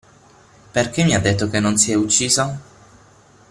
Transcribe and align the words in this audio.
Perché 0.71 1.03
mi 1.03 1.13
ha 1.13 1.19
detto 1.19 1.47
che 1.47 1.59
non 1.59 1.77
si 1.77 1.91
è 1.91 1.93
uccisa? 1.93 2.59